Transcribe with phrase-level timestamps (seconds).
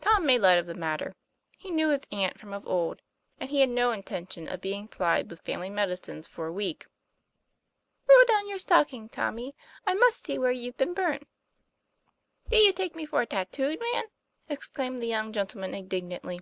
[0.00, 1.16] Tom made light of the matter;
[1.58, 3.02] he knew his aunt from of old,
[3.40, 6.86] and he had no intention of being plied with family medicines for a week.'
[8.08, 11.26] Roll down your stocking, Tommy, I must see where you've been burnt."'
[12.50, 14.04] Do you take me for a tattooed man?"
[14.48, 16.38] exclaimed the young gentleman indignantly.